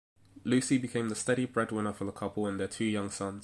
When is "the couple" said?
2.05-2.47